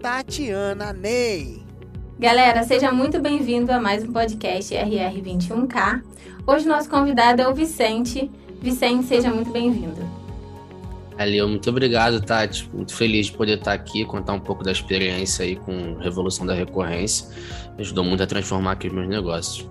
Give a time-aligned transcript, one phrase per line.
[0.00, 1.60] Tatiana Ney.
[2.20, 6.02] Galera, seja muito bem-vindo a mais um podcast RR21K.
[6.46, 8.30] Hoje nosso convidado é o Vicente.
[8.62, 10.00] Vicente, seja muito bem-vindo.
[11.16, 12.70] Valeu, muito obrigado, Tati.
[12.72, 16.54] Muito feliz de poder estar aqui, contar um pouco da experiência aí com Revolução da
[16.54, 17.26] Recorrência.
[17.76, 19.68] Me ajudou muito a transformar aqui os meus negócios.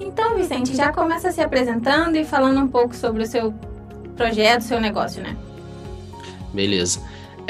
[0.00, 3.52] Então, Vicente, já começa se apresentando e falando um pouco sobre o seu
[4.16, 5.36] projeto, seu negócio, né?
[6.54, 7.00] Beleza.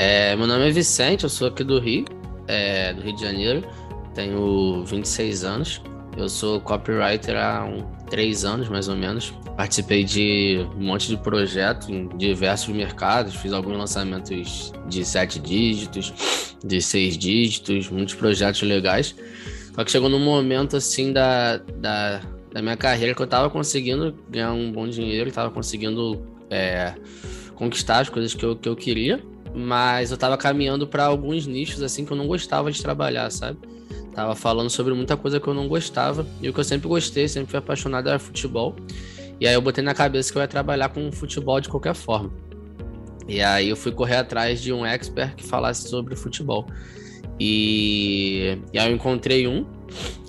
[0.00, 2.04] É, meu nome é Vicente, eu sou aqui do Rio,
[2.46, 3.68] é, do Rio de Janeiro,
[4.14, 5.82] tenho 26 anos.
[6.16, 9.32] Eu sou copywriter há um, três anos, mais ou menos.
[9.56, 16.54] Participei de um monte de projetos em diversos mercados, fiz alguns lançamentos de sete dígitos,
[16.64, 19.16] de seis dígitos, muitos projetos legais.
[19.74, 22.20] Só que chegou num momento assim da, da,
[22.52, 26.94] da minha carreira que eu estava conseguindo ganhar um bom dinheiro, estava conseguindo é,
[27.56, 29.20] conquistar as coisas que eu, que eu queria
[29.54, 33.58] mas eu tava caminhando para alguns nichos assim que eu não gostava de trabalhar, sabe?
[34.14, 37.28] Tava falando sobre muita coisa que eu não gostava e o que eu sempre gostei,
[37.28, 38.74] sempre fui apaixonado era futebol.
[39.40, 42.32] E aí eu botei na cabeça que eu ia trabalhar com futebol de qualquer forma.
[43.28, 46.66] E aí eu fui correr atrás de um expert que falasse sobre futebol.
[47.38, 49.64] E, e aí eu encontrei um,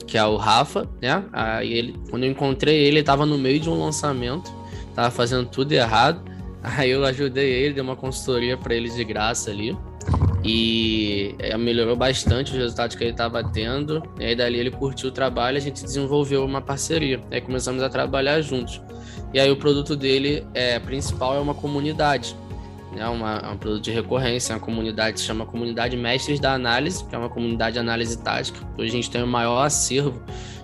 [0.06, 1.24] que é o Rafa, né?
[1.32, 4.52] Aí ele, quando eu encontrei ele, ele tava no meio de um lançamento,
[4.94, 6.29] tava fazendo tudo errado.
[6.64, 9.78] Aí eu ajudei ele, dei uma consultoria para ele de graça ali.
[10.44, 14.02] E é, melhorou bastante os resultados que ele estava tendo.
[14.20, 17.22] E aí dali ele curtiu o trabalho, a gente desenvolveu uma parceria.
[17.32, 18.82] Aí começamos a trabalhar juntos.
[19.34, 22.36] E aí o produto dele é principal é uma comunidade,
[22.96, 23.08] né?
[23.08, 27.14] Uma, é um produto de recorrência, uma comunidade se chama Comunidade Mestres da Análise, que
[27.14, 28.60] é uma comunidade de análise tática.
[28.78, 30.20] Hoje a gente tem o maior acervo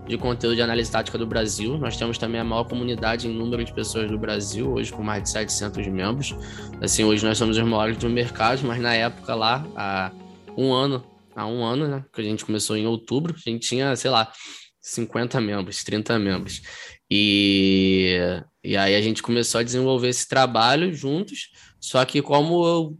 [0.08, 1.78] de conteúdo de análise tática do Brasil.
[1.78, 5.24] Nós temos também a maior comunidade em número de pessoas do Brasil, hoje com mais
[5.24, 6.36] de 700 membros.
[6.82, 10.12] Assim, hoje nós somos os maiores do mercado, mas na época lá, há
[10.58, 11.04] um ano,
[11.36, 14.32] há um ano, né, que a gente começou em outubro, a gente tinha, sei lá,
[14.80, 16.62] 50 membros, 30 membros.
[17.10, 18.18] E,
[18.64, 21.50] e aí a gente começou a desenvolver esse trabalho juntos,
[21.80, 22.98] só que como eu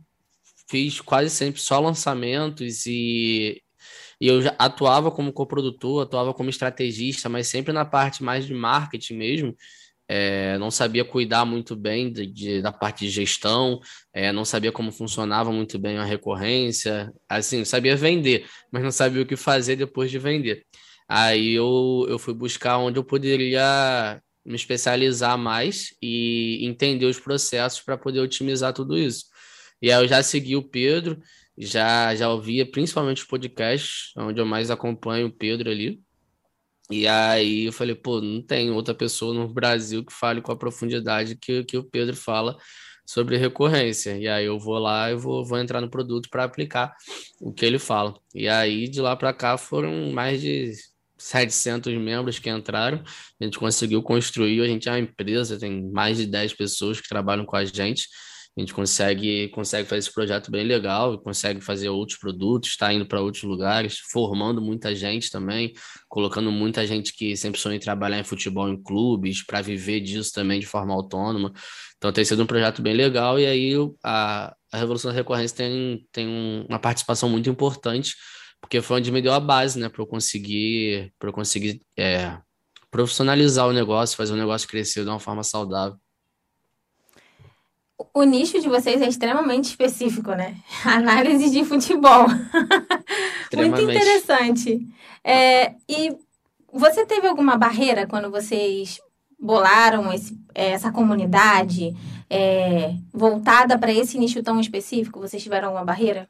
[0.68, 3.62] fiz quase sempre só lançamentos e
[4.20, 8.54] e eu já atuava como coprodutor, atuava como estrategista, mas sempre na parte mais de
[8.54, 9.56] marketing mesmo.
[10.08, 13.80] É, não sabia cuidar muito bem de, de, da parte de gestão,
[14.14, 19.24] é, não sabia como funcionava muito bem a recorrência, assim, sabia vender, mas não sabia
[19.24, 20.64] o que fazer depois de vender.
[21.08, 27.82] Aí eu, eu fui buscar onde eu poderia me especializar mais e entender os processos
[27.82, 29.26] para poder otimizar tudo isso.
[29.82, 31.20] E aí eu já segui o Pedro,
[31.58, 36.02] já já ouvia principalmente os podcasts, onde eu mais acompanho o Pedro ali.
[36.90, 40.58] E aí eu falei, pô, não tem outra pessoa no Brasil que fale com a
[40.58, 42.56] profundidade que, que o Pedro fala
[43.06, 44.18] sobre recorrência.
[44.18, 46.94] E aí eu vou lá e vou, vou entrar no produto para aplicar
[47.42, 48.16] o que ele fala.
[48.34, 50.74] E aí de lá para cá foram mais de
[51.18, 53.04] 700 membros que entraram.
[53.40, 57.10] A gente conseguiu construir, a gente é uma empresa, tem mais de 10 pessoas que
[57.10, 58.08] trabalham com a gente
[58.58, 63.06] a gente consegue, consegue fazer esse projeto bem legal, consegue fazer outros produtos, está indo
[63.06, 65.74] para outros lugares, formando muita gente também,
[66.08, 70.32] colocando muita gente que sempre sonha em trabalhar em futebol em clubes, para viver disso
[70.34, 71.52] também de forma autônoma.
[71.98, 76.08] Então tem sido um projeto bem legal, e aí a, a Revolução da Recorrência tem,
[76.14, 78.16] tem uma participação muito importante,
[78.62, 82.38] porque foi onde me deu a base, né, para eu conseguir, eu conseguir é,
[82.90, 86.00] profissionalizar o negócio, fazer o negócio crescer de uma forma saudável
[88.14, 90.58] o nicho de vocês é extremamente específico, né?
[90.84, 92.28] Análise de futebol.
[93.56, 94.86] Muito interessante.
[95.24, 96.16] É, e
[96.72, 99.00] você teve alguma barreira quando vocês
[99.40, 101.96] bolaram esse, essa comunidade
[102.30, 105.20] é, voltada para esse nicho tão específico?
[105.20, 106.30] Vocês tiveram alguma barreira?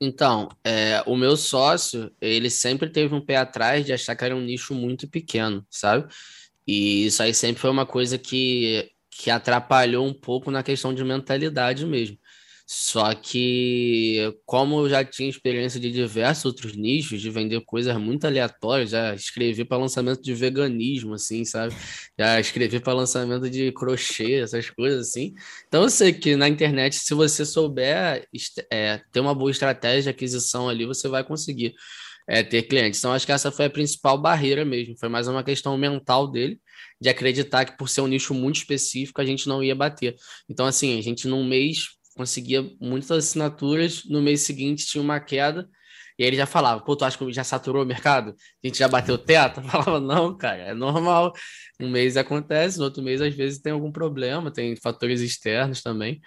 [0.00, 4.34] Então, é, o meu sócio, ele sempre teve um pé atrás de achar que era
[4.34, 6.08] um nicho muito pequeno, sabe?
[6.66, 8.90] E isso aí sempre foi uma coisa que
[9.22, 12.18] que atrapalhou um pouco na questão de mentalidade mesmo.
[12.66, 18.26] Só que, como eu já tinha experiência de diversos outros nichos, de vender coisas muito
[18.26, 21.74] aleatórias, já escrevi para lançamento de veganismo, assim, sabe?
[22.18, 25.34] Já escrevi para lançamento de crochê, essas coisas assim.
[25.66, 28.26] Então, eu sei que na internet, se você souber
[28.72, 31.74] é, ter uma boa estratégia de aquisição ali, você vai conseguir
[32.30, 33.00] é, ter clientes.
[33.00, 34.96] Então, acho que essa foi a principal barreira mesmo.
[34.96, 36.60] Foi mais uma questão mental dele,
[37.00, 40.14] de acreditar que por ser um nicho muito específico, a gente não ia bater.
[40.48, 45.68] Então, assim, a gente num mês conseguia muitas assinaturas, no mês seguinte tinha uma queda,
[46.20, 48.34] e aí ele já falava, pô, tu acha que já saturou o mercado?
[48.62, 49.60] A gente já bateu o teto?
[49.64, 51.32] Eu falava, não, cara, é normal.
[51.80, 56.20] Um mês acontece, no outro mês às vezes tem algum problema, tem fatores externos também.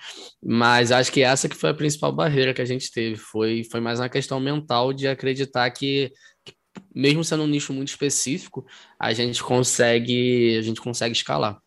[0.43, 3.79] Mas acho que essa que foi a principal barreira que a gente teve, foi, foi
[3.79, 6.11] mais uma questão mental de acreditar que,
[6.43, 6.55] que
[6.95, 8.65] mesmo sendo um nicho muito específico,
[8.99, 11.62] a gente consegue, a gente consegue escalar.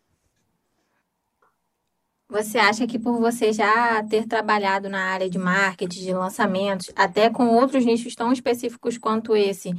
[2.29, 7.29] Você acha que por você já ter trabalhado na área de marketing, de lançamentos, até
[7.29, 9.71] com outros nichos tão específicos quanto esse,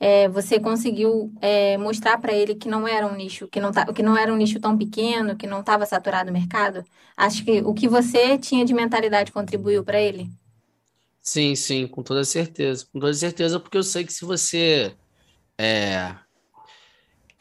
[0.00, 3.86] é, você conseguiu é, mostrar para ele que não era um nicho, que não, tá,
[3.92, 6.84] que não era um nicho tão pequeno, que não estava saturado o mercado?
[7.16, 10.28] Acho que o que você tinha de mentalidade contribuiu para ele?
[11.20, 12.86] Sim, sim, com toda certeza.
[12.86, 14.96] Com toda certeza, porque eu sei que se você
[15.58, 16.16] é,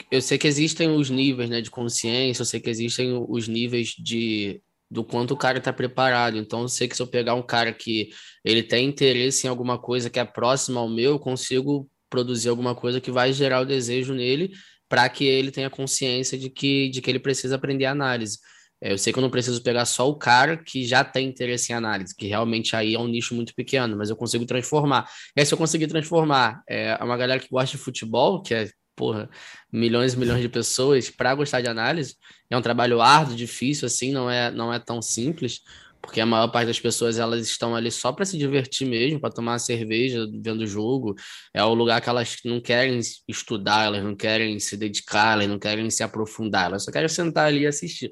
[0.10, 3.90] eu sei que existem os níveis né, de consciência, eu sei que existem os níveis
[3.90, 6.38] de do quanto o cara está preparado.
[6.38, 8.10] Então, eu sei que se eu pegar um cara que
[8.44, 12.76] ele tem interesse em alguma coisa que é próxima ao meu, eu consigo produzir alguma
[12.76, 14.52] coisa que vai gerar o desejo nele
[14.90, 18.40] para que ele tenha consciência de que, de que ele precisa aprender análise.
[18.82, 21.72] É, eu sei que eu não preciso pegar só o cara que já tem interesse
[21.72, 25.10] em análise, que realmente aí é um nicho muito pequeno, mas eu consigo transformar.
[25.38, 28.70] E aí, se eu conseguir transformar é, uma galera que gosta de futebol, que é
[28.96, 29.30] porra,
[29.72, 32.16] milhões e milhões de pessoas para gostar de análise.
[32.50, 35.62] É um trabalho árduo, difícil, assim, não é, não é tão simples,
[36.02, 39.30] porque a maior parte das pessoas elas estão ali só para se divertir mesmo, para
[39.30, 41.16] tomar cerveja, vendo o jogo.
[41.54, 45.60] É o lugar que elas não querem estudar, elas não querem se dedicar, elas não
[45.60, 48.12] querem se aprofundar, elas só querem sentar ali e assistir.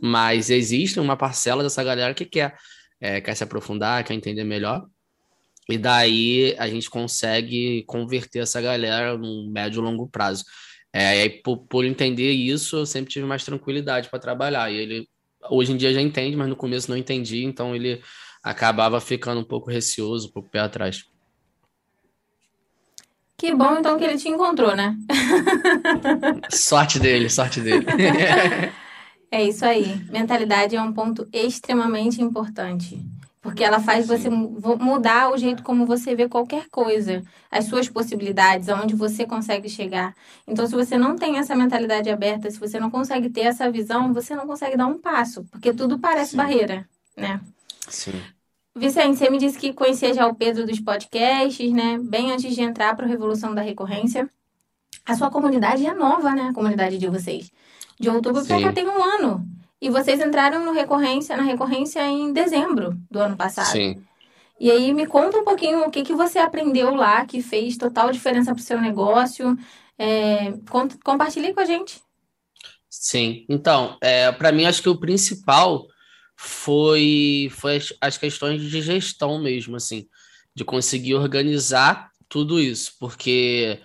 [0.00, 2.56] Mas existe uma parcela dessa galera que quer,
[3.00, 4.86] é, quer se aprofundar, quer entender melhor.
[5.68, 10.44] E daí a gente consegue converter essa galera num médio e longo prazo.
[10.92, 14.70] É, e aí, por, por entender isso, eu sempre tive mais tranquilidade para trabalhar.
[14.70, 15.08] E ele,
[15.48, 18.02] hoje em dia, já entende, mas no começo não entendia, então ele
[18.42, 21.04] acabava ficando um pouco receoso, um pouco pé atrás.
[23.38, 24.96] Que bom, então, que ele te encontrou, né?
[26.50, 27.86] sorte dele, sorte dele.
[29.30, 30.04] é isso aí.
[30.10, 33.00] Mentalidade é um ponto extremamente importante.
[33.42, 38.68] Porque ela faz você mudar o jeito como você vê qualquer coisa, as suas possibilidades,
[38.68, 40.14] aonde você consegue chegar.
[40.46, 44.14] Então, se você não tem essa mentalidade aberta, se você não consegue ter essa visão,
[44.14, 46.36] você não consegue dar um passo, porque tudo parece Sim.
[46.36, 47.40] barreira, né?
[47.88, 48.22] Sim.
[48.76, 51.98] Vicente, você me disse que conhecia já o Pedro dos podcasts, né?
[52.00, 54.30] Bem antes de entrar para a Revolução da Recorrência.
[55.04, 56.42] A sua comunidade é nova, né?
[56.50, 57.50] A comunidade de vocês.
[57.98, 59.44] De outubro para cá tem um ano.
[59.82, 63.72] E vocês entraram no recorrência, na recorrência em dezembro do ano passado.
[63.72, 64.00] Sim.
[64.60, 68.12] E aí me conta um pouquinho o que, que você aprendeu lá que fez total
[68.12, 69.58] diferença para o seu negócio.
[69.98, 70.54] É,
[71.02, 72.00] compartilhe com a gente.
[72.88, 75.84] Sim, então, é, para mim acho que o principal
[76.36, 80.06] foi, foi as, as questões de gestão mesmo, assim,
[80.54, 83.80] de conseguir organizar tudo isso, porque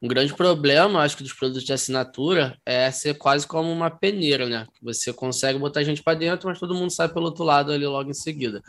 [0.00, 4.48] um grande problema, acho que, dos produtos de assinatura é ser quase como uma peneira,
[4.48, 4.66] né?
[4.80, 8.08] Você consegue botar gente para dentro, mas todo mundo sai pelo outro lado ali logo
[8.08, 8.62] em seguida.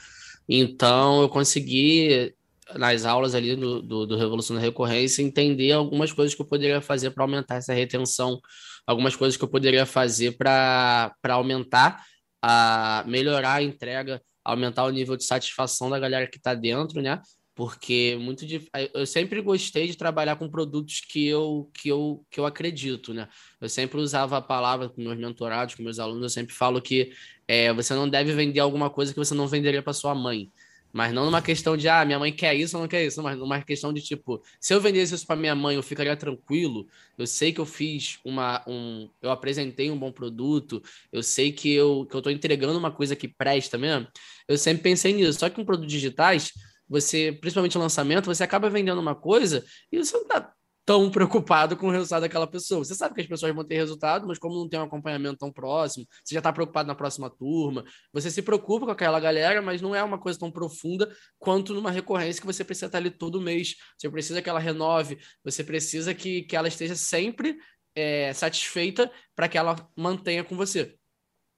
[0.47, 2.33] Então, eu consegui,
[2.75, 6.81] nas aulas ali do, do, do Revolução da Recorrência, entender algumas coisas que eu poderia
[6.81, 8.39] fazer para aumentar essa retenção,
[8.87, 12.03] algumas coisas que eu poderia fazer para aumentar,
[12.41, 17.21] a melhorar a entrega, aumentar o nível de satisfação da galera que está dentro, né?
[17.59, 18.45] Porque muito
[18.93, 23.27] eu sempre gostei de trabalhar com produtos que eu que eu que eu acredito, né?
[23.59, 27.11] Eu sempre usava a palavra com meus mentorados, com meus alunos, eu sempre falo que
[27.45, 30.49] é, você não deve vender alguma coisa que você não venderia para sua mãe.
[30.93, 33.37] Mas não numa questão de, ah, minha mãe quer isso ou não quer isso, mas
[33.37, 36.87] numa questão de tipo, se eu vendesse isso para minha mãe, eu ficaria tranquilo.
[37.17, 38.63] Eu sei que eu fiz uma.
[38.67, 42.91] Um, eu apresentei um bom produto, eu sei que eu, que eu tô entregando uma
[42.91, 44.07] coisa que presta mesmo.
[44.47, 45.39] Eu sempre pensei nisso.
[45.39, 46.53] Só que com produtos digitais,
[46.89, 50.53] você, principalmente lançamento, você acaba vendendo uma coisa e você não está
[50.85, 52.83] tão preocupado com o resultado daquela pessoa.
[52.83, 55.51] Você sabe que as pessoas vão ter resultado, mas como não tem um acompanhamento tão
[55.51, 59.81] próximo, você já está preocupado na próxima turma, você se preocupa com aquela galera, mas
[59.81, 63.39] não é uma coisa tão profunda quanto numa recorrência que você precisa estar ali todo
[63.39, 63.75] mês.
[63.97, 67.55] Você precisa que ela renove, você precisa que, que ela esteja sempre
[67.95, 70.95] é, satisfeita para que ela mantenha com você.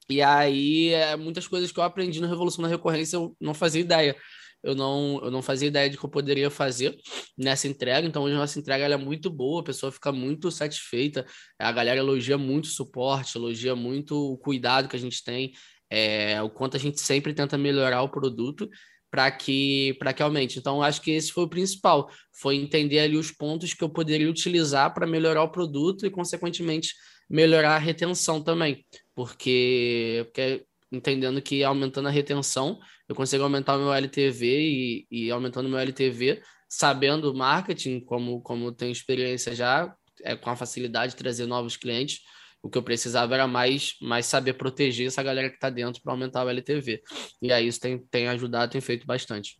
[0.09, 3.79] E aí, é, muitas coisas que eu aprendi no Revolução da Recorrência eu não fazia
[3.79, 4.15] ideia.
[4.63, 6.95] Eu não, eu não fazia ideia de que eu poderia fazer
[7.37, 8.07] nessa entrega.
[8.07, 11.25] Então, hoje a nossa entrega é muito boa, a pessoa fica muito satisfeita.
[11.59, 15.51] A galera elogia muito o suporte, elogia muito o cuidado que a gente tem,
[15.89, 18.69] é, o quanto a gente sempre tenta melhorar o produto
[19.11, 20.57] para que que aumente.
[20.57, 24.29] Então acho que esse foi o principal, foi entender ali os pontos que eu poderia
[24.29, 26.93] utilizar para melhorar o produto e consequentemente
[27.29, 33.79] melhorar a retenção também, porque, porque entendendo que aumentando a retenção eu consigo aumentar o
[33.79, 39.95] meu LTV e, e aumentando o meu LTV, sabendo marketing, como como tenho experiência já
[40.23, 42.21] é, com a facilidade de trazer novos clientes
[42.61, 46.13] o que eu precisava era mais, mais saber proteger essa galera que está dentro para
[46.13, 47.01] aumentar o LTV.
[47.41, 49.59] E aí isso tem, tem ajudado, tem feito bastante.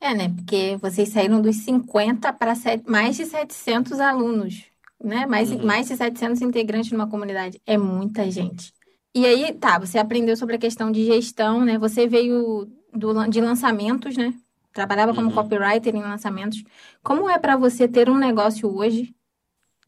[0.00, 0.28] É, né?
[0.34, 2.54] Porque vocês saíram dos 50 para
[2.86, 4.64] mais de 700 alunos,
[5.02, 5.26] né?
[5.26, 5.64] Mais, uhum.
[5.64, 7.60] mais de 700 integrantes numa comunidade.
[7.64, 8.72] É muita gente.
[9.14, 11.78] E aí, tá, você aprendeu sobre a questão de gestão, né?
[11.78, 14.34] Você veio do, de lançamentos, né?
[14.72, 15.34] Trabalhava como uhum.
[15.34, 16.64] copywriter em lançamentos.
[17.00, 19.14] Como é para você ter um negócio hoje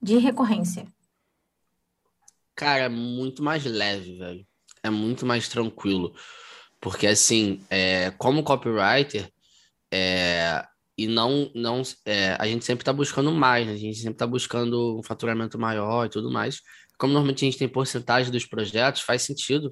[0.01, 0.87] de recorrência?
[2.55, 4.47] Cara, é muito mais leve, velho.
[4.81, 6.15] É muito mais tranquilo.
[6.81, 9.29] Porque, assim, é, como copywriter,
[9.93, 10.65] é,
[10.97, 13.73] e não, não é, a gente sempre está buscando mais, né?
[13.73, 16.63] A gente sempre está buscando um faturamento maior e tudo mais.
[16.99, 19.71] Como normalmente a gente tem porcentagem dos projetos, faz sentido.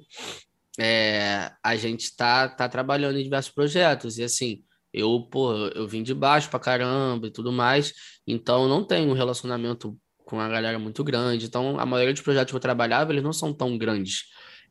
[0.79, 4.17] É, a gente está tá trabalhando em diversos projetos.
[4.17, 4.63] E, assim,
[4.93, 7.93] eu, pô, eu vim de baixo pra caramba e tudo mais.
[8.27, 11.45] Então, não tenho um relacionamento com a galera muito grande.
[11.45, 14.23] Então, a maioria dos projetos que eu trabalhava, eles não são tão grandes.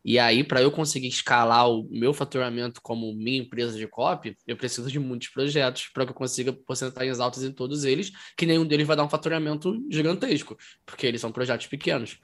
[0.04, 4.56] E aí, para eu conseguir escalar o meu faturamento como minha empresa de copy, eu
[4.56, 8.66] preciso de muitos projetos para que eu consiga porcentagens altas em todos eles, que nenhum
[8.66, 12.18] deles vai dar um faturamento gigantesco, porque eles são projetos pequenos.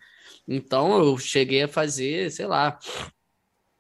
[0.47, 2.79] Então, eu cheguei a fazer, sei lá,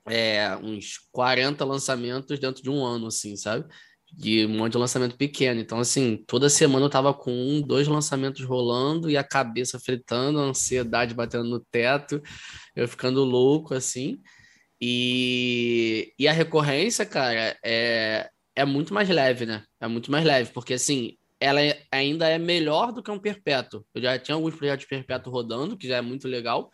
[0.07, 3.67] é, uns 40 lançamentos dentro de um ano, assim, sabe?
[4.13, 5.61] De um monte de lançamento pequeno.
[5.61, 10.41] Então, assim, toda semana eu tava com um, dois lançamentos rolando e a cabeça fritando,
[10.41, 12.23] a ansiedade batendo no teto,
[12.75, 14.21] eu ficando louco, assim.
[14.81, 19.65] E, e a recorrência, cara, é, é muito mais leve, né?
[19.81, 23.85] É muito mais leve, porque, assim, ela é, ainda é melhor do que um perpétuo.
[23.95, 26.71] Eu já tinha alguns projetos perpétuo rodando, que já é muito legal.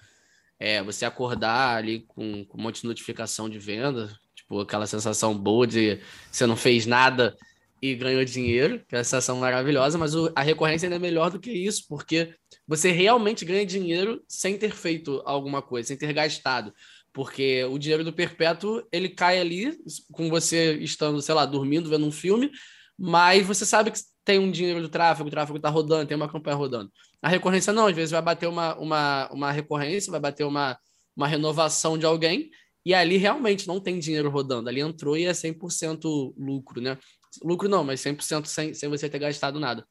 [0.58, 4.10] É, você acordar ali com, com um monte de notificação de venda,
[4.46, 5.98] Tipo, aquela sensação boa de
[6.30, 7.36] você não fez nada
[7.82, 11.30] e ganhou dinheiro, que é uma sensação maravilhosa, mas o, a recorrência ainda é melhor
[11.30, 12.32] do que isso, porque
[12.66, 16.72] você realmente ganha dinheiro sem ter feito alguma coisa, sem ter gastado.
[17.12, 19.76] Porque o dinheiro do perpétuo, ele cai ali,
[20.12, 22.50] com você estando, sei lá, dormindo, vendo um filme,
[22.96, 26.30] mas você sabe que tem um dinheiro do tráfego, o tráfego está rodando, tem uma
[26.30, 26.90] campanha rodando.
[27.20, 30.78] A recorrência não, às vezes vai bater uma, uma, uma recorrência, vai bater uma,
[31.16, 32.50] uma renovação de alguém,
[32.86, 34.68] e ali realmente não tem dinheiro rodando.
[34.68, 36.96] Ali entrou e é 100% lucro, né?
[37.42, 39.84] Lucro não, mas 100% sem, sem você ter gastado nada.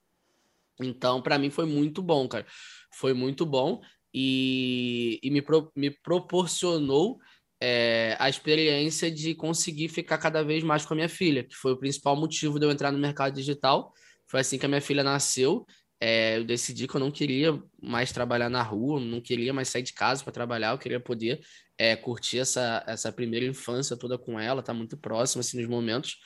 [0.80, 2.46] Então, para mim foi muito bom, cara.
[2.94, 3.82] Foi muito bom
[4.14, 7.20] e, e me, pro, me proporcionou
[7.60, 11.74] é, a experiência de conseguir ficar cada vez mais com a minha filha, que foi
[11.74, 13.92] o principal motivo de eu entrar no mercado digital.
[14.26, 15.66] Foi assim que a minha filha nasceu.
[16.00, 19.84] É, eu decidi que eu não queria mais trabalhar na rua, não queria mais sair
[19.84, 21.40] de casa para trabalhar, eu queria poder
[21.78, 26.18] é, curtir essa, essa primeira infância toda com ela, tá muito próximo assim nos momentos.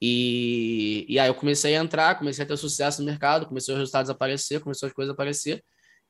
[0.00, 3.78] E, e aí eu comecei a entrar, comecei a ter sucesso no mercado, começou os
[3.78, 5.64] resultados a aparecer, começou as coisas a aparecer.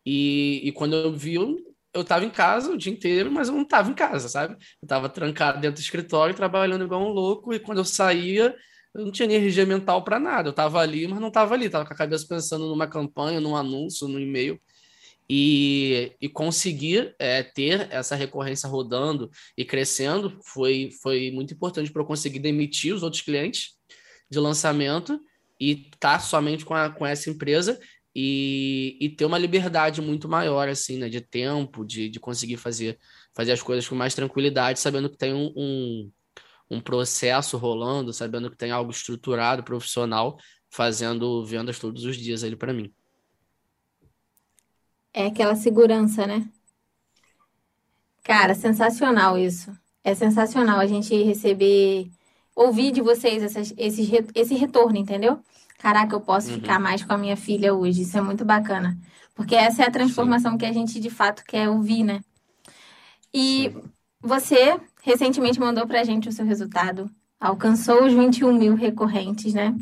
[0.05, 1.57] E, e quando eu vi, eu,
[1.95, 4.57] eu tava em casa o dia inteiro, mas eu não tava em casa, sabe?
[4.83, 8.55] Eu tava trancado dentro do escritório, trabalhando igual um louco, e quando eu saía,
[8.97, 10.49] eu não tinha energia mental para nada.
[10.49, 13.55] Eu tava ali, mas não tava ali, tava com a cabeça pensando numa campanha, num
[13.55, 14.59] anúncio, no e-mail.
[15.29, 20.39] E, e conseguir é, ter essa recorrência rodando e crescendo.
[20.43, 23.73] Foi, foi muito importante para eu conseguir demitir os outros clientes
[24.31, 25.21] de lançamento
[25.61, 27.79] e estar tá somente com, a, com essa empresa
[28.15, 32.99] e, e ter uma liberdade muito maior, assim, né, de tempo, de, de conseguir fazer,
[33.35, 36.11] fazer as coisas com mais tranquilidade, sabendo que tem um, um,
[36.71, 40.37] um processo rolando, sabendo que tem algo estruturado, profissional,
[40.69, 42.93] fazendo vendas todos os dias ali para mim.
[45.13, 46.47] É aquela segurança, né?
[48.23, 49.71] Cara, sensacional isso.
[50.03, 52.11] É sensacional a gente receber,
[52.55, 55.41] ouvir de vocês essas, esse, esse retorno, entendeu?
[55.79, 56.57] Caraca, eu posso uhum.
[56.57, 58.03] ficar mais com a minha filha hoje.
[58.03, 58.99] Isso é muito bacana.
[59.35, 60.59] Porque essa é a transformação Sim.
[60.59, 62.21] que a gente de fato quer ouvir, né?
[63.33, 63.83] E Sim.
[64.21, 67.09] você recentemente mandou pra gente o seu resultado.
[67.41, 69.75] Alcançou os 21 mil recorrentes, né?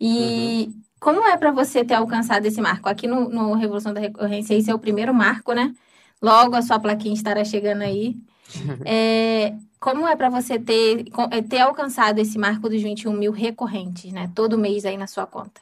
[0.00, 0.84] E uhum.
[1.04, 2.88] Como é para você ter alcançado esse marco?
[2.88, 5.74] Aqui no, no, Revolução da Recorrência, esse é o primeiro marco, né?
[6.22, 8.16] Logo a sua plaquinha estará chegando aí.
[8.86, 14.10] É, como é para você ter, é, ter alcançado esse marco dos 21 mil recorrentes,
[14.12, 14.32] né?
[14.34, 15.60] Todo mês aí na sua conta?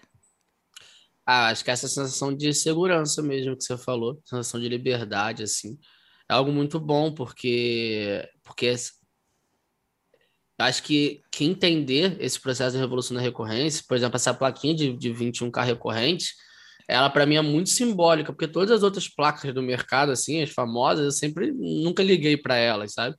[1.27, 5.77] Ah, acho que essa sensação de segurança mesmo que você falou, sensação de liberdade, assim,
[6.29, 8.75] é algo muito bom, porque, porque
[10.59, 14.93] acho que, que entender esse processo de revolução da recorrência, por exemplo, essa plaquinha de,
[14.97, 16.35] de 21K recorrente,
[16.89, 20.51] ela para mim é muito simbólica, porque todas as outras placas do mercado, assim, as
[20.51, 23.17] famosas, eu sempre nunca liguei para elas, sabe?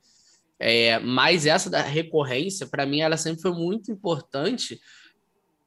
[0.58, 4.80] É, mas essa da recorrência, para mim, ela sempre foi muito importante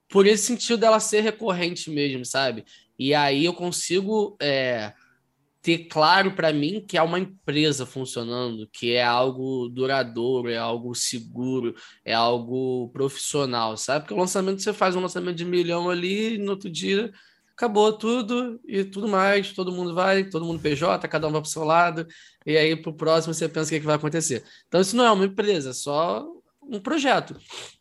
[0.10, 2.64] por esse sentido dela ser recorrente mesmo, sabe?
[2.98, 4.94] E aí eu consigo é,
[5.68, 10.96] ter claro para mim que é uma empresa funcionando, que é algo duradouro, é algo
[10.96, 14.06] seguro, é algo profissional, sabe?
[14.06, 17.12] Porque o lançamento você faz um lançamento de milhão ali e no outro dia
[17.52, 21.48] acabou tudo e tudo mais, todo mundo vai, todo mundo PJ, cada um vai para
[21.50, 22.08] o seu lado,
[22.46, 24.46] e aí para o próximo você pensa o que, é que vai acontecer.
[24.70, 26.26] Então isso não é uma empresa, é só
[26.64, 27.36] um projeto.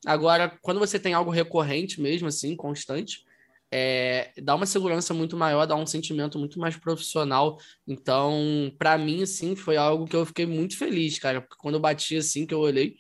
[0.05, 3.25] Agora, quando você tem algo recorrente mesmo, assim, constante,
[3.71, 7.59] é, dá uma segurança muito maior, dá um sentimento muito mais profissional.
[7.87, 11.41] Então, para mim, assim, foi algo que eu fiquei muito feliz, cara.
[11.41, 12.97] Porque quando eu bati assim, que eu olhei,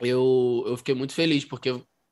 [0.00, 1.70] eu, eu fiquei muito feliz, porque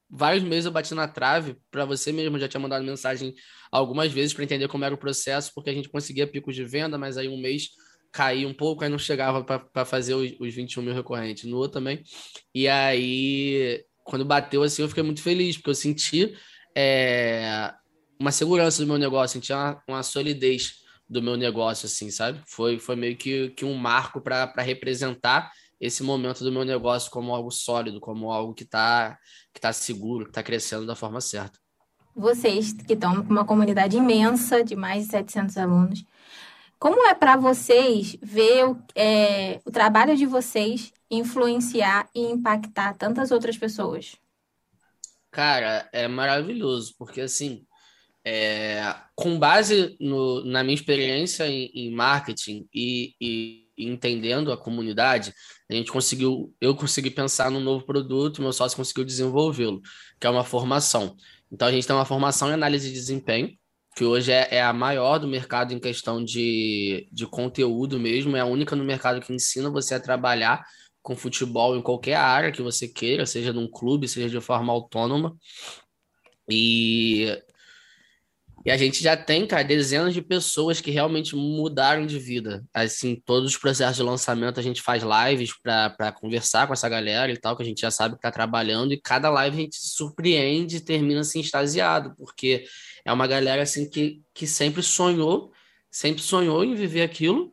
[0.09, 3.35] vários meses eu bati na trave, para você mesmo, já tinha mandado mensagem
[3.71, 6.99] algumas vezes para entender como era o processo, porque a gente conseguia picos de venda,
[6.99, 7.71] mas aí um mês
[8.12, 11.45] caía um pouco, aí não chegava para fazer os, os 21 mil recorrentes.
[11.45, 12.02] No outro também.
[12.54, 16.35] E aí, quando bateu assim, eu fiquei muito feliz, porque eu senti
[16.75, 17.73] é,
[18.19, 22.41] uma segurança do meu negócio, senti uma, uma solidez do meu negócio, assim, sabe?
[22.47, 25.50] Foi, foi meio que, que um marco para representar
[25.81, 29.19] esse momento do meu negócio como algo sólido, como algo que está
[29.53, 31.59] que tá seguro, que está crescendo da forma certa.
[32.15, 36.05] Vocês que estão com uma comunidade imensa de mais de 700 alunos,
[36.79, 43.31] como é para vocês ver o, é, o trabalho de vocês influenciar e impactar tantas
[43.31, 44.17] outras pessoas?
[45.31, 47.65] Cara, é maravilhoso, porque assim,
[48.25, 55.33] é, com base no, na minha experiência em, em marketing e, e, entendendo a comunidade,
[55.71, 59.81] a gente conseguiu, eu consegui pensar num novo produto, meu sócio conseguiu desenvolvê-lo,
[60.21, 61.17] que é uma formação.
[61.51, 63.57] Então a gente tem uma formação em análise de desempenho,
[63.97, 68.41] que hoje é, é, a maior do mercado em questão de, de conteúdo mesmo, é
[68.41, 70.65] a única no mercado que ensina você a trabalhar
[71.02, 75.36] com futebol em qualquer área que você queira, seja num clube, seja de forma autônoma.
[76.49, 77.26] E,
[78.65, 82.63] e a gente já tem, cara, dezenas de pessoas que realmente mudaram de vida.
[82.75, 87.32] Assim, todos os processos de lançamento a gente faz lives para conversar com essa galera
[87.32, 89.76] e tal, que a gente já sabe que está trabalhando, e cada live a gente
[89.76, 92.65] se surpreende e termina assim extasiado, porque
[93.04, 95.52] é uma galera assim que, que sempre sonhou,
[95.91, 97.52] sempre sonhou em viver aquilo,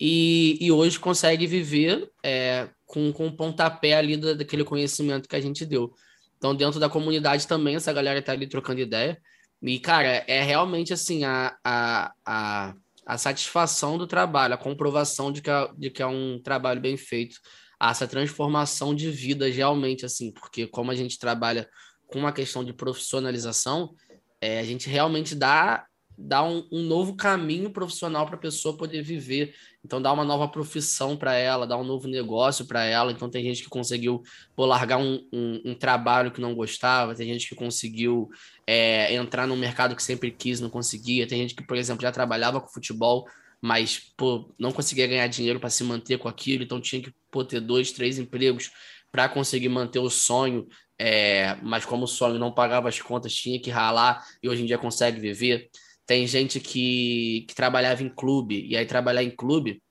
[0.00, 5.36] e, e hoje consegue viver é, com, com o pontapé ali da, daquele conhecimento que
[5.36, 5.92] a gente deu.
[6.36, 9.20] Então, dentro da comunidade também, essa galera tá ali trocando ideia.
[9.62, 12.74] E, cara, é realmente assim a, a, a,
[13.06, 16.96] a satisfação do trabalho, a comprovação de que, é, de que é um trabalho bem
[16.96, 17.40] feito,
[17.80, 21.68] essa transformação de vida realmente, assim, porque como a gente trabalha
[22.06, 23.94] com uma questão de profissionalização,
[24.40, 29.02] é, a gente realmente dá dar um, um novo caminho profissional para a pessoa poder
[29.02, 29.54] viver.
[29.84, 33.12] Então, dá uma nova profissão para ela, dá um novo negócio para ela.
[33.12, 34.22] Então, tem gente que conseguiu
[34.54, 38.28] pô, largar um, um, um, trabalho que não gostava, tem gente que conseguiu
[38.66, 41.26] é, entrar no mercado que sempre quis, não conseguia.
[41.26, 43.26] Tem gente que, por exemplo, já trabalhava com futebol,
[43.60, 47.44] mas pô, não conseguia ganhar dinheiro para se manter com aquilo, então tinha que pô,
[47.44, 48.70] ter dois, três empregos
[49.12, 50.66] para conseguir manter o sonho.
[50.98, 54.66] É, mas como o sonho não pagava as contas, tinha que ralar e hoje em
[54.66, 55.70] dia consegue viver.
[56.06, 59.82] Tem gente que, que trabalhava em clube, e aí trabalhar em clube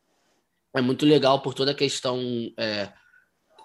[0.75, 2.19] é muito legal por toda a questão,
[2.57, 2.91] é,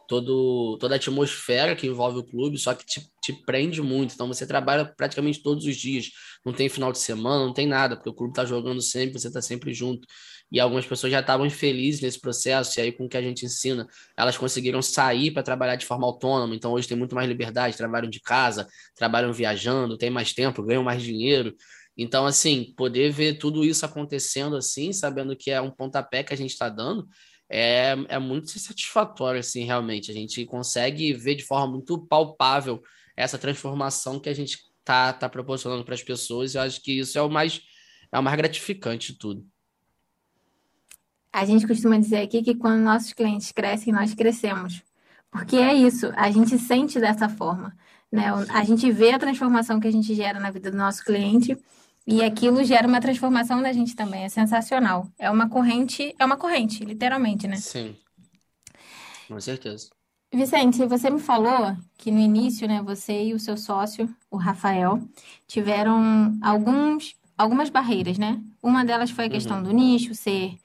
[0.08, 4.14] todo, toda a atmosfera que envolve o clube, só que te, te prende muito.
[4.14, 6.10] Então você trabalha praticamente todos os dias,
[6.44, 9.28] não tem final de semana, não tem nada, porque o clube está jogando sempre, você
[9.28, 10.06] está sempre junto.
[10.50, 13.44] E algumas pessoas já estavam infelizes nesse processo, e aí com o que a gente
[13.44, 13.86] ensina,
[14.16, 18.10] elas conseguiram sair para trabalhar de forma autônoma, então hoje tem muito mais liberdade, trabalham
[18.10, 21.54] de casa, trabalham viajando, tem mais tempo, ganham mais dinheiro.
[21.96, 26.36] Então, assim, poder ver tudo isso acontecendo assim, sabendo que é um pontapé que a
[26.36, 27.06] gente está dando,
[27.48, 30.10] é, é muito satisfatório, assim, realmente.
[30.10, 32.80] A gente consegue ver de forma muito palpável
[33.16, 36.54] essa transformação que a gente tá, tá proporcionando para as pessoas.
[36.54, 37.60] Eu acho que isso é o mais,
[38.12, 39.44] é o mais gratificante de tudo.
[41.32, 44.82] A gente costuma dizer aqui que quando nossos clientes crescem, nós crescemos.
[45.30, 47.76] Porque é isso, a gente sente dessa forma.
[48.12, 48.26] Né?
[48.50, 51.56] A gente vê a transformação que a gente gera na vida do nosso cliente
[52.06, 55.08] E aquilo gera uma transformação na gente também, é sensacional.
[55.18, 57.56] É uma corrente, é uma corrente, literalmente, né?
[57.56, 57.96] Sim.
[59.28, 59.88] Com certeza.
[60.32, 65.00] Vicente, você me falou que no início, né, você e o seu sócio, o Rafael,
[65.46, 68.40] tiveram alguns, algumas barreiras, né?
[68.62, 69.62] Uma delas foi a questão uhum.
[69.64, 70.56] do nicho ser,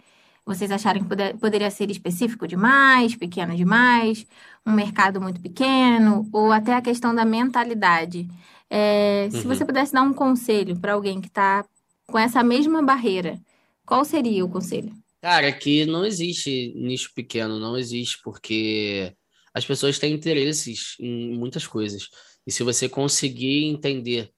[0.46, 4.26] vocês acharem que poder, poderia ser específico demais, pequeno demais,
[4.66, 8.28] um mercado muito pequeno, ou até a questão da mentalidade.
[8.70, 9.42] É, uhum.
[9.42, 11.66] Se você pudesse dar um conselho para alguém que está
[12.08, 13.40] com essa mesma barreira,
[13.86, 14.94] qual seria o conselho?
[15.22, 19.12] Cara, que não existe nicho pequeno, não existe, porque
[19.54, 22.10] as pessoas têm interesses em muitas coisas.
[22.46, 24.30] E se você conseguir entender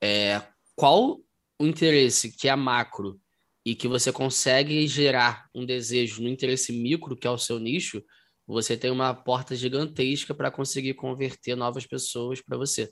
[0.00, 0.40] é,
[0.76, 1.18] qual
[1.58, 3.18] o interesse que é macro
[3.66, 8.00] e que você consegue gerar um desejo no interesse micro, que é o seu nicho,
[8.46, 12.88] você tem uma porta gigantesca para conseguir converter novas pessoas para você.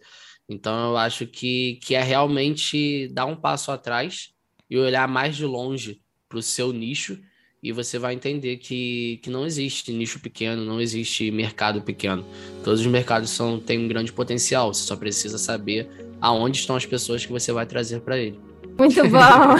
[0.48, 4.30] Então, eu acho que, que é realmente dar um passo atrás
[4.68, 7.22] e olhar mais de longe para o seu nicho
[7.62, 12.26] e você vai entender que, que não existe nicho pequeno, não existe mercado pequeno.
[12.64, 15.88] Todos os mercados são, têm um grande potencial, você só precisa saber
[16.20, 18.53] aonde estão as pessoas que você vai trazer para ele.
[18.78, 19.54] Muito bom!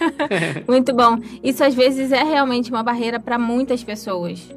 [0.66, 1.18] Muito bom.
[1.42, 4.48] Isso às vezes é realmente uma barreira para muitas pessoas.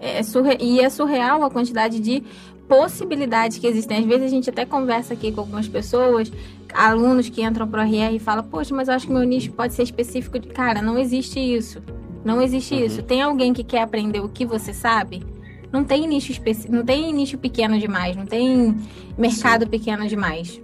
[0.00, 0.56] É surre...
[0.60, 2.22] E é surreal a quantidade de
[2.66, 3.98] possibilidades que existem.
[3.98, 6.32] Às vezes a gente até conversa aqui com algumas pessoas,
[6.72, 9.52] alunos que entram para o RR e falam, poxa, mas eu acho que meu nicho
[9.52, 10.48] pode ser específico de.
[10.48, 11.82] Cara, não existe isso.
[12.24, 12.84] Não existe uhum.
[12.84, 13.02] isso.
[13.02, 15.22] Tem alguém que quer aprender o que você sabe?
[15.70, 16.32] Não tem nicho
[16.68, 18.76] não tem nicho pequeno demais, não tem
[19.16, 19.70] mercado Sim.
[19.70, 20.60] pequeno demais.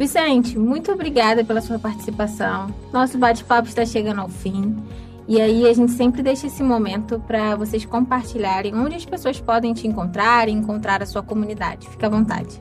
[0.00, 2.74] Vicente, muito obrigada pela sua participação.
[2.90, 4.74] Nosso bate-papo está chegando ao fim.
[5.28, 9.74] E aí a gente sempre deixa esse momento para vocês compartilharem onde as pessoas podem
[9.74, 11.86] te encontrar e encontrar a sua comunidade.
[11.86, 12.58] Fica à vontade.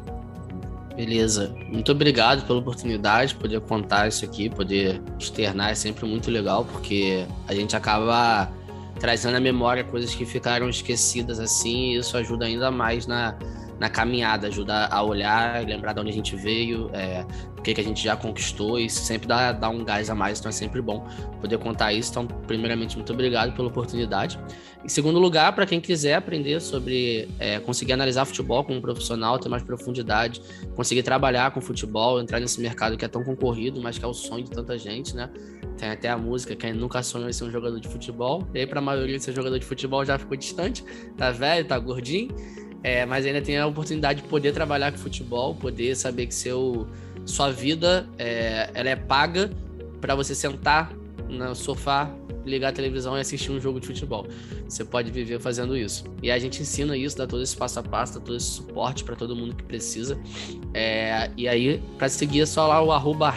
[0.98, 1.56] Beleza.
[1.72, 7.26] Muito obrigado pela oportunidade, poder contar isso aqui, poder externar é sempre muito legal, porque
[7.48, 8.52] a gente acaba
[9.00, 13.34] trazendo à memória coisas que ficaram esquecidas assim, e isso ajuda ainda mais na,
[13.80, 17.26] na caminhada, ajuda a olhar, lembrar de onde a gente veio, é,
[17.58, 20.40] o que, que a gente já conquistou, e sempre dá, dá um gás a mais,
[20.40, 21.08] então é sempre bom
[21.40, 22.12] poder contar isso.
[22.12, 24.40] Então, primeiramente, muito obrigado pela oportunidade.
[24.84, 29.50] Em segundo lugar, para quem quiser aprender sobre é, conseguir analisar futebol como profissional, ter
[29.50, 30.42] mais profundidade,
[30.76, 34.14] conseguir trabalhar com futebol, entrar nesse mercado que é tão concorrido, mas que é o
[34.14, 35.30] sonho de tanta gente, né?
[35.78, 38.68] Tem até a música, quem nunca sonhou em ser um jogador de futebol, e aí
[38.68, 40.84] para a maioria ser jogador de futebol já ficou distante,
[41.18, 42.34] tá velho, tá gordinho,
[42.84, 46.88] é, mas ainda tem a oportunidade de poder trabalhar com futebol, poder saber que seu,
[47.26, 49.52] sua vida é, ela é paga
[50.00, 50.92] para você sentar
[51.28, 52.12] no sofá
[52.46, 54.28] ligar a televisão e assistir um jogo de futebol.
[54.68, 56.04] Você pode viver fazendo isso.
[56.22, 59.04] E a gente ensina isso, dá todo esse passo a passo, dá todo esse suporte
[59.04, 60.20] para todo mundo que precisa.
[60.74, 63.30] É, e aí, para seguir, é só lá o arroba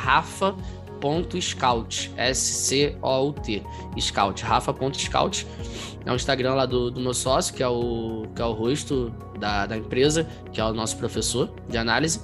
[1.03, 3.63] rafa.scout, S-C-O-U-T,
[3.99, 5.47] scout, rafa.scout.
[6.05, 9.13] É o Instagram lá do, do meu sócio, que é o, que é o rosto
[9.39, 12.21] da, da empresa, que é o nosso professor de análise.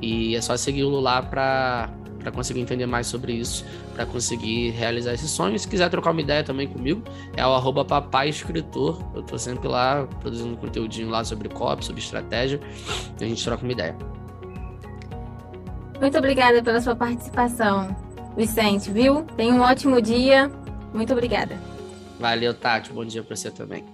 [0.00, 3.66] E é só segui-lo lá para para conseguir entender mais sobre isso,
[3.96, 5.62] para conseguir realizar esses sonhos.
[5.62, 7.02] Se quiser trocar uma ideia também comigo,
[7.36, 9.02] é o arroba papai escritor.
[9.12, 12.60] Eu tô sempre lá produzindo conteúdinho lá sobre copy, sobre estratégia,
[13.20, 13.96] e a gente troca uma ideia.
[16.00, 17.92] Muito obrigada pela sua participação,
[18.36, 19.24] Vicente, viu?
[19.36, 20.50] Tenha um ótimo dia.
[20.92, 21.56] Muito obrigada.
[22.18, 22.92] Valeu, Tati.
[22.92, 23.84] Bom dia para você também.